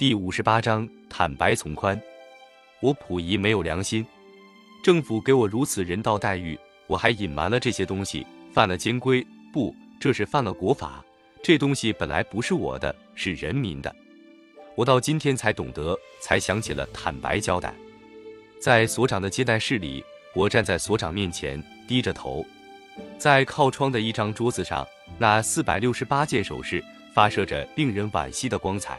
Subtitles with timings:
[0.00, 2.00] 第五十八章坦白从宽。
[2.80, 4.02] 我溥仪没有良心，
[4.82, 11.04] 政府给我如此人道待遇，我还隐瞒了这些东西，犯了监规，不，这是犯了国法。
[11.42, 13.94] 这东西本来不是我的，是人民的。
[14.74, 17.74] 我到今天才懂得，才想起了坦白交代。
[18.58, 20.02] 在所长的接待室里，
[20.34, 22.42] 我站在所长面前，低着头，
[23.18, 24.88] 在靠窗的一张桌子上，
[25.18, 26.82] 那四百六十八件首饰
[27.12, 28.98] 发射着令人惋惜的光彩。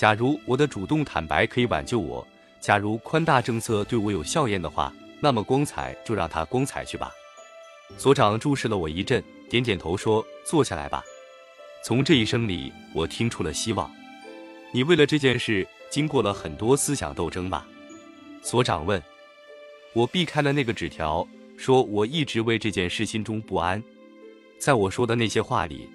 [0.00, 2.26] 假如我的主动坦白可以挽救我，
[2.58, 7.12] 假如宽大政策对我有效验的话，那么光彩就让它光彩去吧。
[7.98, 11.04] 所长注视了我一阵，点点头说：“坐下来吧。”
[11.84, 13.90] 从这一声里，我听出了希望。
[14.72, 17.68] 你为了这件事经过了很多思想斗争吧？
[18.40, 19.02] 所长问。
[19.92, 23.82] 我避开了那个纸条，说我一直为这件事心中不安。
[24.58, 25.90] 在我说的那些话里，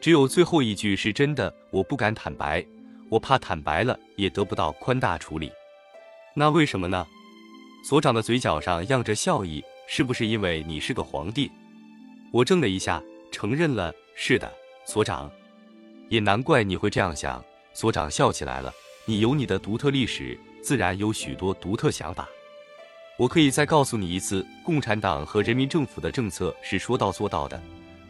[0.00, 1.54] 只有最后一句是真的。
[1.70, 2.66] 我不敢坦白。
[3.10, 5.50] 我怕坦白了也得不到宽大处理，
[6.32, 7.04] 那为什么呢？
[7.84, 11.50] 所长的嘴角上漾着笑意，是不是因为你是个皇帝？
[12.30, 13.02] 我怔了一下，
[13.32, 14.50] 承认了，是的，
[14.86, 15.30] 所长。
[16.08, 17.42] 也难怪你会这样想。
[17.72, 18.72] 所长笑起来了，
[19.04, 22.28] 你有你的独特历史，自然有许多独特想法。
[23.16, 27.60] 我可以再告诉你一次，共产党和人民政府的政策是说到做到的，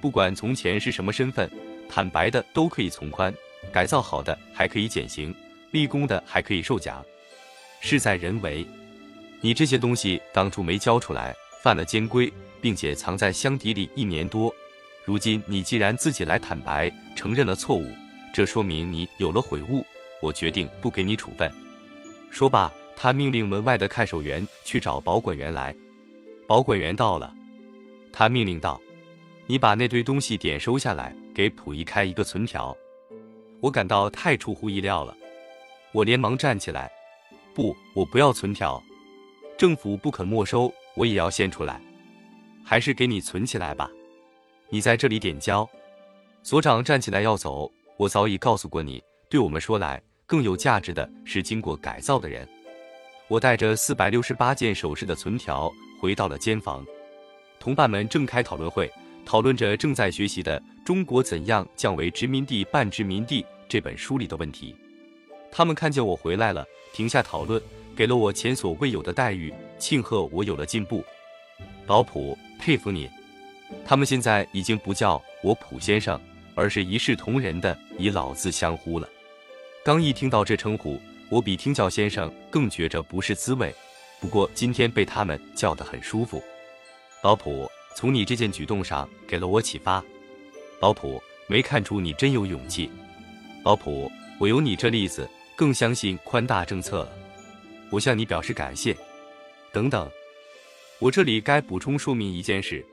[0.01, 1.51] 不管从前是什么身份，
[1.89, 3.33] 坦白的都可以从宽。
[3.71, 5.35] 改造好的还可以减刑，
[5.71, 7.05] 立功的还可以受奖，
[7.81, 8.67] 事在人为。
[9.41, 14.55] 你这些东西当初没交出来，犯了监规，并且藏在箱底里一年多。
[15.05, 17.87] 如今你既然自己来坦白，承认了错误，
[18.35, 19.85] 这说明你有了悔悟。
[20.21, 21.51] 我决定不给你处分。
[22.31, 25.75] 说罢，他命令门外的看守员去找保管员来。
[26.47, 27.33] 保管员到了，
[28.13, 28.79] 他命令道
[29.49, 32.77] ：“你把那堆东西点收下来，给溥仪开一个存条。”
[33.61, 35.17] 我感到太出乎意料了，
[35.93, 36.91] 我连忙站起来，
[37.55, 38.83] 不，我不要存条，
[39.59, 41.81] 政府不肯没收，我也要献出来，
[42.65, 43.91] 还是给你存起来吧。
[44.69, 45.69] 你在这里点交。
[46.43, 52.49] 所长站起来要走，我早已告诉过你，对我们说来，更有价值的是经过改造的人。
[53.29, 55.71] 我带着四百六十八件首饰的存条
[56.01, 56.83] 回到了监房，
[57.59, 58.91] 同伴们正开讨论会。
[59.31, 64.75] 讨论着正在学习的《中国怎样降为殖民地半殖民地》这本书里的问题。
[65.53, 67.63] 他们看见我回来了，停下讨论，
[67.95, 71.05] 给了我前所未有的待遇，庆贺我有了进步。
[71.87, 73.09] 老普，佩服你！
[73.87, 76.21] 他们现在已经不叫我普先生，
[76.57, 79.09] 而是一视同仁的以老字相呼了。
[79.85, 83.73] 刚一听到这称呼，我比听叫先生更觉着不是滋味。
[84.21, 86.43] 不过今天被他们叫得很舒服。
[87.23, 87.71] 老普。
[87.95, 90.03] 从你这件举动上给了我启发，
[90.81, 92.91] 老普没看出你真有勇气。
[93.65, 97.13] 老普，我有你这例子，更相信宽大政策了。
[97.91, 98.97] 我向你表示感谢。
[99.73, 100.11] 等等，
[100.99, 102.85] 我这里该补充说明一件事：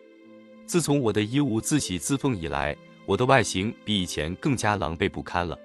[0.65, 2.75] 自从我的衣物自洗自奉以来，
[3.05, 5.57] 我的外形比以前更加狼狈不堪了，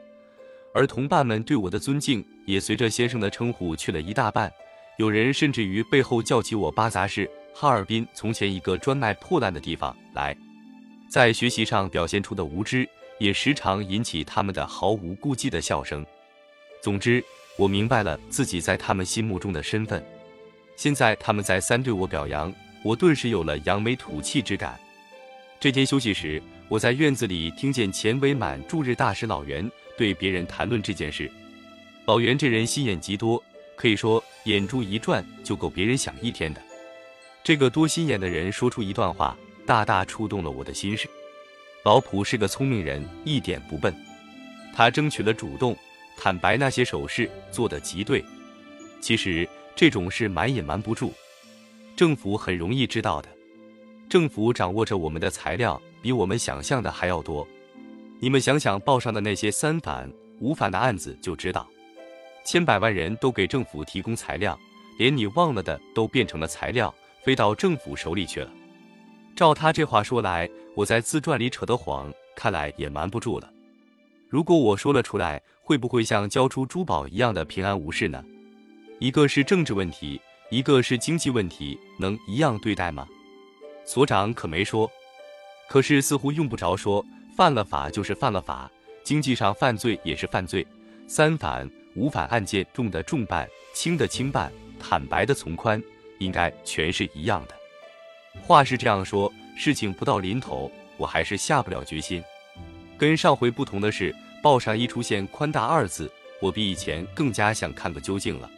[0.73, 4.53] 而同伴们对我的尊敬也随着先生的称呼去了一大半，
[4.99, 7.29] 有人甚至于背后叫起我巴杂氏。
[7.55, 10.37] 哈尔滨从前一个专卖破烂的地方来，
[11.09, 16.05] 在学习上表现出的无知，也时常引起他们的毫无顾忌的笑声。
[16.83, 17.23] 总之，
[17.57, 20.05] 我明白了自己在他们心目中的身份。
[20.75, 22.53] 现在他们再三对我表扬，
[22.83, 24.81] 我顿时有了扬眉吐气之感。
[25.61, 31.31] 这天休息时，我在院子里听见钱伟满驻日大使老袁对别人谈论这件事。
[32.07, 33.41] 老袁这人心眼极多，
[33.77, 36.61] 可以说眼珠一转就够别人想一天的。
[37.45, 39.37] 这个多心眼的人说出一段话，
[39.67, 41.09] 大大触动了我的心事。
[41.85, 43.93] 老普是个聪明人，一点不笨。
[44.73, 45.77] 他争取了主动，
[46.17, 48.25] 坦白那些手势做得极对。
[49.01, 51.13] 其实这种事瞒也瞒不住，
[51.97, 53.29] 政府很容易知道的。
[54.09, 57.47] 政府掌握着我们的材料，比我们想象的还要多。
[58.21, 61.69] 你们想想报上的那些三反五反的案子就知道，
[62.45, 64.57] 千百万人都给政府提供材料，
[64.97, 66.95] 连你忘了的都变成了材料。
[67.23, 68.51] 飞到政府手里去了。
[69.35, 73.51] 照他这话说来，我在自传里扯的谎，看来也瞒不住了。
[74.29, 78.23] 如果我说了出来，会不会像交出珠宝一样的平安无事呢？
[78.99, 80.21] 一个是政治问题，
[80.51, 83.07] 一个是经济问题，能一样对待吗？
[83.85, 84.91] 所长可没说，
[85.69, 87.05] 可是似乎用不着说，
[87.37, 88.71] 犯了法就是犯了法，
[89.03, 90.67] 经济上犯罪也是犯罪。
[91.09, 95.83] 三反五反案件，重的重办，轻的轻办，坦白的从宽。
[96.23, 97.55] 应该全是一样的。
[98.43, 102.23] 话是这样说，事情不到临头，我还是下不了决心。
[102.97, 106.11] 跟上回不同的是，报上一出现“宽大”二字，
[106.41, 108.51] 我比以前更加想看个究竟了。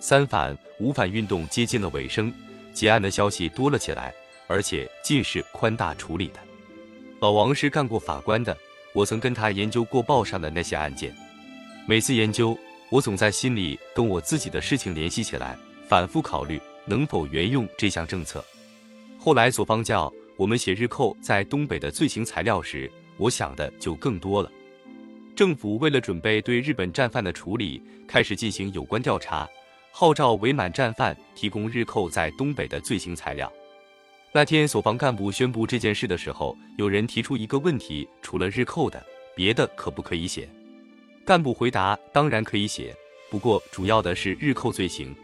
[0.00, 2.32] 三反五反运动接近了尾声，
[2.72, 4.14] 结案的消息多了起来，
[4.46, 6.40] 而且尽是宽大处理的。
[7.20, 8.56] 老王是干过法官的，
[8.92, 11.14] 我曾跟他研究过报上的那些案件。
[11.86, 12.58] 每次研究，
[12.90, 15.56] 我总在心里跟我自己的事情联系起来，
[15.88, 18.44] 反复考虑能否沿用这项政策。
[19.18, 24.50] 后来左方叫我们写日寇在东北的罪行材料时，我想的就更多了。
[25.34, 29.48] 政府为了准备对日本战犯的处理，开始进行有关调查，
[29.90, 33.52] 号召伪满战犯提供日寇在东北的罪行材料。
[34.32, 39.04] 那天所方干部宣布这件事的时候，有人提出一个问题：除了日寇的，
[39.34, 40.48] 别的可不可以写？
[41.24, 42.94] 干部回答：当然可以写，
[43.30, 45.14] 不过主要的是日寇罪行。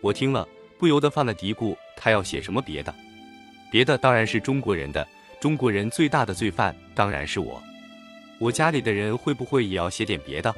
[0.00, 0.48] 我听了
[0.78, 2.94] 不由得犯了嘀咕：他要写什么别的？
[3.70, 5.06] 别的当然是中国人的，
[5.40, 7.62] 中国人最大的罪犯当然是我。
[8.38, 10.54] 我家里的人会不会也要写点别的？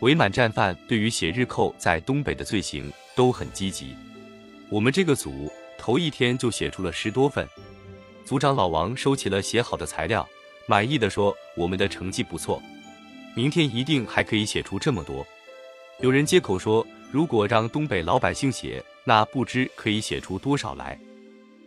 [0.00, 3.94] 伪满战犯对于写日寇在东北的罪行都很积极。
[4.68, 7.48] 我们这个组头一天就写出了十多份。
[8.24, 10.28] 组长老王收起了写好的材料，
[10.66, 12.60] 满意的说：“我们的成绩不错，
[13.34, 15.24] 明天一定还可以写出这么多。”
[16.00, 20.98] 有人接口说：“如果让东北老百姓写，那不知可以写出多少来。”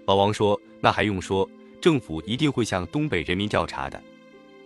[0.06, 1.50] 老王说：“那还用说，
[1.82, 4.00] 政府一定会向东北人民调查的。”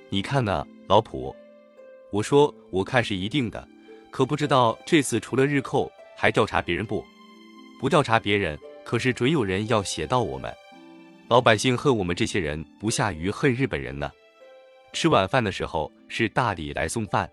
[0.09, 1.35] 你看呢，老普？
[2.11, 3.67] 我说，我看是一定的，
[4.11, 7.03] 可不知道这次除了日寇，还调查别人不？
[7.79, 10.53] 不调查别人，可是准有人要写到我们。
[11.29, 14.11] 老百姓恨我们这些人，不下于恨日本人呢。
[14.93, 17.29] 吃晚饭的时候，是大李来送饭，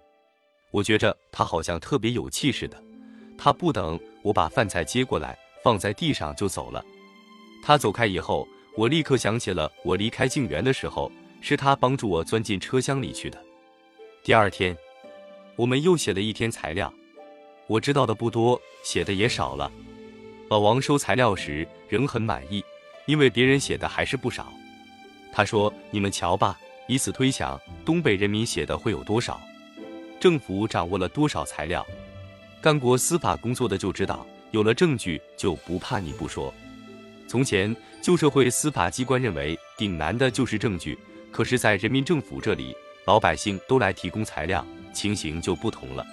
[0.70, 2.82] 我觉着他好像特别有气似的。
[3.42, 6.84] 他不等我把饭菜接过来，放在地上就走了。
[7.62, 8.46] 他走开以后，
[8.76, 11.10] 我立刻想起了我离开静园的时候。
[11.42, 13.42] 是他帮助我钻进车厢里去的。
[14.22, 14.76] 第二天，
[15.56, 16.92] 我们又写了一天材料。
[17.66, 19.72] 我知道的不多，写的也少了。
[20.50, 22.62] 老王收材料时仍很满意，
[23.06, 24.52] 因为别人写的还是不少。
[25.32, 29.40] 他说：“你们瞧吧，以此推想，东北人民写的会有多少？
[30.20, 31.86] 政府掌握了多少材料？
[32.60, 36.52] 干过司法工作的就知道，有了证据就不怕你不说。
[37.26, 40.98] 从前旧社会司法机关认为顶难的就是证据。”
[41.32, 42.74] 可是，在人民政府这里，
[43.06, 46.04] 老百姓都来提供材料，情形就不同了。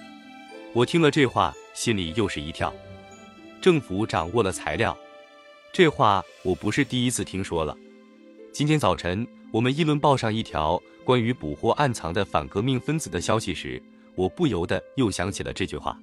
[0.74, 2.72] 我听了这话，心里又是一跳。
[3.60, 4.96] 政府掌握了材料，
[5.74, 7.76] 这话我不是第一次听说了。
[8.54, 13.82] 今天早晨，我们议论报上一条关于捕获暗藏的反革命分子的消息时，
[14.14, 16.00] 我不由得又想起了这句话。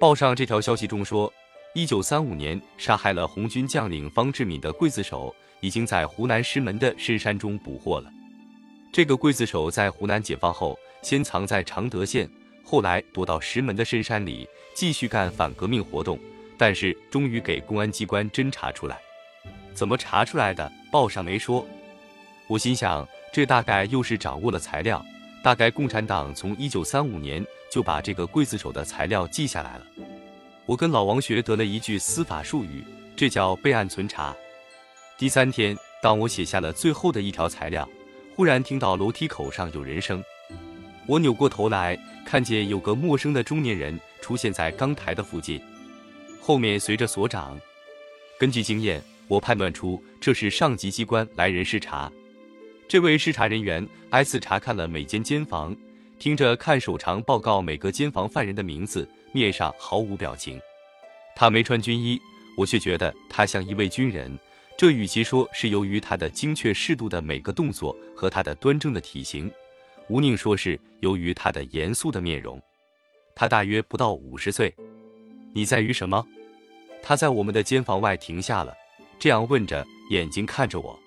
[0.00, 1.32] 报上这条消息中说，
[1.72, 8.10] 一九三五年杀害了红军将领方志敏的刽子手，已经在湖南石门的深山中捕获了。
[8.92, 12.28] 这个刽子手在湖南解放后，先藏在常德县，
[12.64, 16.18] 后来躲到石门的深山里，继续干反革命活动。
[16.56, 18.98] 但是终于给公安机关侦查出来，
[19.74, 20.70] 怎么查出来的？
[20.90, 21.66] 报上没说。
[22.46, 25.04] 我心想，这大概又是掌握了材料，
[25.42, 27.44] 大概共产党从一九三五年
[27.74, 29.86] 就把这个刽子手的材料记下来了。
[30.64, 32.84] 我跟老王学得了一句司法术语，
[33.16, 34.32] 这叫备案存查。
[35.18, 37.88] 第三天，当我写下了最后的一条材料。
[38.36, 40.22] 忽然听到楼梯口上有人声，
[41.08, 45.60] 我扭过头来，看见有个陌生的中年人出现在钢台的附近，
[46.40, 47.60] 后面随着所长。
[48.38, 52.08] 根据经验，我判断出这是上级机关来人视察。
[52.86, 55.76] 这位视察人员挨次查看了每间监房，
[56.24, 60.58] 听着看守长报告每个监房犯人的名字，面上毫无表情。
[61.36, 62.18] 他没穿军衣，
[62.56, 64.34] 我却觉得他像一位军人。
[64.74, 69.52] 这与其说是由于他的精确适度的每个动作和他的端正的体型，
[70.08, 72.58] 无宁说是由于他的严肃的面容。
[73.34, 74.74] 他大约不到五十岁。
[75.52, 76.26] 你在于什么？
[77.02, 78.74] 他在我们的监房外停下了，
[79.18, 80.98] 这样问着，眼睛看着我。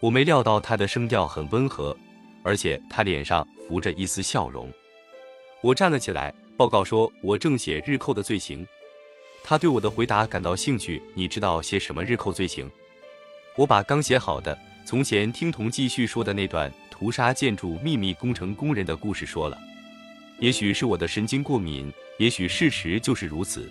[0.00, 1.94] 我没料到他的声调很温和，
[2.48, 4.72] 而且他脸上浮着一丝笑容。
[5.60, 8.66] 我站了起来，报告说：“我正写日寇的罪行。”
[9.44, 11.02] 他对我的回答感到兴趣。
[11.12, 12.66] 你知道写什么日寇罪行？
[13.54, 19.58] 我把刚写好的从前听同继续说的那段屠杀建筑秘密工程工人的故事说了。
[20.40, 23.70] 也许是我的神经过敏，也许事实就是如此。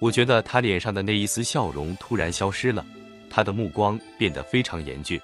[0.00, 2.84] 我觉得他脸上的那一丝笑容突然消失了，
[3.30, 5.20] 他的目光变得非常严峻。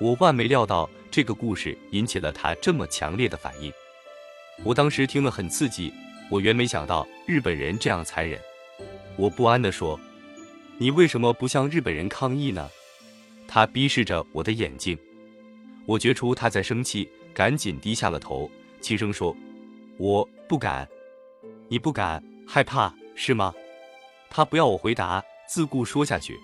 [0.00, 3.72] 我万没料到这个故事引起了他这么强烈的反应。
[4.64, 5.94] 我当时听了很刺激，
[6.28, 8.36] 我原没想到日本人这样残忍。
[9.14, 9.96] 我不安地说
[10.76, 12.68] ：“你为什么不向日本人抗议呢？”
[13.46, 14.98] 他逼视着我的眼睛，
[15.86, 19.36] 我觉出他在生气，赶紧低下了头，轻声说
[19.98, 20.88] ：“我不敢。
[21.68, 23.54] 你不敢，害怕是吗？
[24.28, 26.36] 他不要我回答，自顾说下去。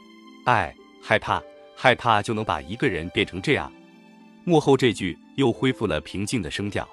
[0.44, 0.72] 哎，
[1.02, 1.42] 害怕，
[1.74, 3.72] 害怕就能把一个人变成这样。
[4.44, 6.88] 幕后这句又恢复了平静的声调。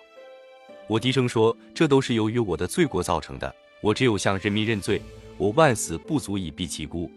[0.88, 3.54] 我低声说：“这都是由于我的罪过造成的。
[3.82, 5.02] 我只有向人民认罪。
[5.38, 7.12] 我万死不足以避其辜。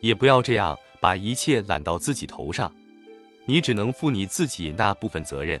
[0.00, 2.72] 也不要这样把一切揽到自己头上。
[3.46, 5.60] 你只能负你自己那部分责任，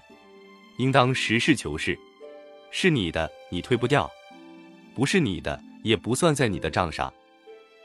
[0.78, 1.98] 应当实事求是。
[2.70, 4.06] 是你的，你推不掉；
[4.94, 7.12] 不是你的，也不算在你的账上。”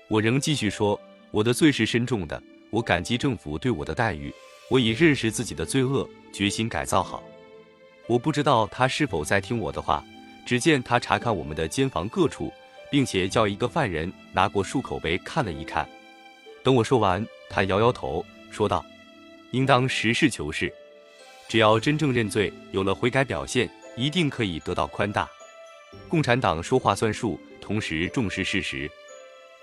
[0.09, 0.99] 我仍继续说
[1.31, 2.41] ：“我的罪是深重的。
[2.69, 4.33] 我感激政府对我的待遇。
[4.69, 7.23] 我已认识自己的罪恶，决心改造好。”
[8.07, 10.03] 我不知道他是否在听我的话，
[10.45, 12.51] 只见他查看我们的监房各处，
[12.91, 15.87] 并且叫一个犯人拿过漱口杯看了一看。
[16.63, 18.85] 等我说完，他摇摇头，说道
[19.51, 20.71] ：“应当实事求是，
[21.47, 25.29] 只要真正认罪，有了悔改表现，一定可以得到宽大。
[26.09, 28.89] 共产党说话算数，同时重视事实。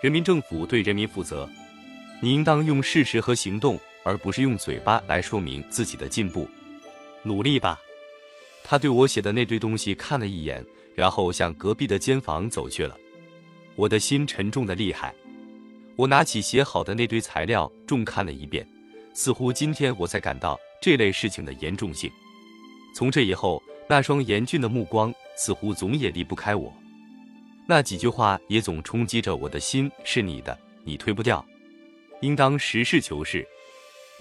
[0.01, 1.47] 人民政府对人民负责，
[2.23, 6.49] 你应当用事实和行动，而不是用嘴巴来说明自己的进步。
[7.23, 7.81] 努力吧。”
[8.63, 10.65] 他对我写的那堆东西看了一眼，
[10.95, 12.97] 然后向隔壁的间房走去了。
[13.75, 15.15] 我的心沉重的厉害。
[15.97, 18.67] 我拿起写好的那堆材料，重看了一遍，
[19.13, 22.11] 似乎今天我才感到这类事情的严重性。
[22.95, 26.73] 从这以后，那双严峻的目光似乎总也离不开我。
[27.67, 31.45] 那几句话也总冲击着我的心：是你的，你推不掉，
[32.21, 33.47] 应当实事求是，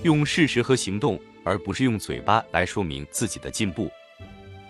[0.03, 3.91] 用事实和行动，而不是用嘴巴来说明自己的进步。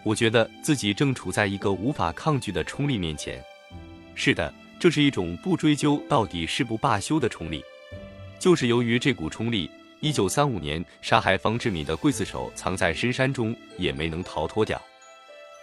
[0.04, 3.44] 我觉得自己正处在一个无法抗拒的冲力面前。
[4.16, 7.64] 是的，这是一种不追究到底誓不罢休的冲力。
[8.40, 9.70] 就是由于这股冲力，
[10.00, 14.82] 一九三五年杀害方志敏的刽子手藏在深山中，也没能逃脱掉。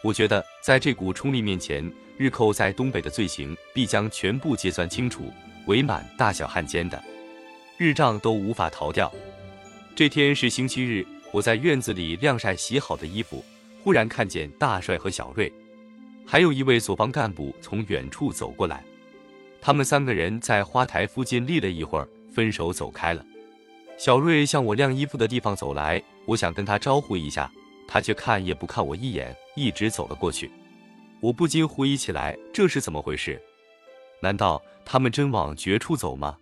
[0.02, 5.32] 我觉得，在这股冲力面前，日寇在东北的罪行必将全部结算清楚，
[5.66, 7.02] 伪满大小汉奸的
[7.78, 9.12] 日账都无法逃掉。
[9.96, 13.42] 这天是星期日，我在院子里晾晒洗好的衣服。
[13.82, 15.50] 忽然看见大帅和小瑞，
[16.26, 18.84] 还有一位所帮干部从远处走过来。
[19.58, 23.24] 他们三个人在花台附近立了一会儿，分手走开了。
[23.96, 27.50] 小瑞向我晾衣服的地方走来，我想跟他招呼一下，
[27.88, 30.50] 他却看也不看我一眼，一直走了过去。
[31.20, 33.40] 我不禁狐疑起来，这是怎么回事？
[34.20, 36.36] 难道他们真往绝处走吗？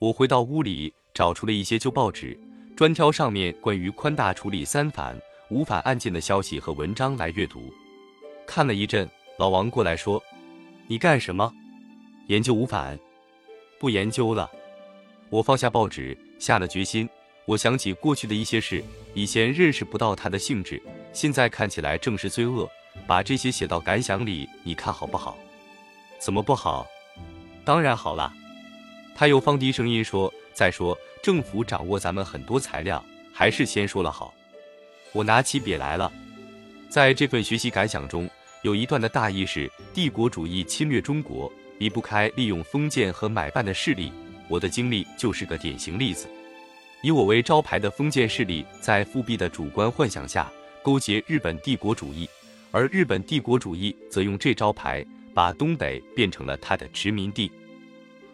[0.00, 2.36] 我回到屋里，找出了一些旧报纸，
[2.76, 5.18] 专挑上面关于宽大处理三反。
[5.48, 7.72] 无反案件的消息和文章来阅读，
[8.44, 10.20] 看了一阵，老王过来说
[10.88, 11.50] ：“你干什么？
[12.26, 12.98] 研究无反？
[13.78, 14.50] 不研究了。”
[15.30, 17.08] 我放下报纸，下了决心。
[17.44, 18.82] 我想起过去的一些事，
[19.14, 22.68] 以前认识不到它的性质，现在看起来正是罪恶。
[23.06, 25.38] 把这些写到感想里，你看好不好？
[26.18, 26.84] 怎么不好？
[27.64, 28.32] 当然好了。
[29.14, 34.32] 他又放低声音说：“再说，政府掌握咱们很多材料，还是先说了好。”
[35.12, 36.10] 我拿起笔来了，
[36.88, 38.26] 在这份学习感想中，
[38.62, 44.10] 有一段的大意是：帝国主义侵略中国，离不开利用封建和买办的势力。
[44.48, 46.26] 我的经历就是个典型例子。
[47.02, 50.50] 以我为招牌的封建势力，在复辟的主观幻想下，
[50.82, 52.26] 勾结日本帝国主义，
[52.70, 57.52] 而日本帝国主义则用这招牌，把东北变成了他的殖民地。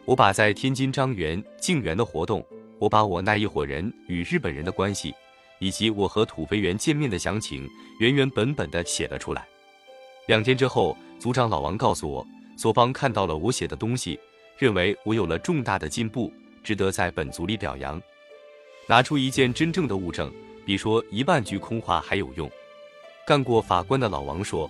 [0.05, 2.45] 我把在天津张园、静园的活动，
[2.79, 5.15] 我把我那一伙人与日本人的关系。
[5.59, 9.47] 以及我和土肥原见面的详情，原原本本的写了出来。
[10.27, 14.19] 两天之后，组长老王告诉我，索邦看到了我写的东西，
[14.59, 16.33] 认为我有了重大的进步，
[16.65, 18.03] 值得在本组里表扬。
[18.89, 20.33] 拿出一件真正的物证，
[20.67, 22.51] 比说一万句空话还有用。
[23.25, 24.69] 干过法官的老王说：“